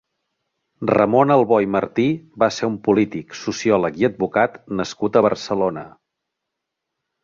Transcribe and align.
Ramon 0.91 1.33
Albó 1.35 1.59
i 1.65 1.69
Martí 1.75 2.07
va 2.45 2.49
ser 2.57 2.71
un 2.71 2.81
polític, 2.89 3.39
sociòleg 3.43 4.03
i 4.05 4.11
advocat 4.13 4.61
nascut 4.83 5.17
a 5.17 5.27
Barcelona. 5.31 5.89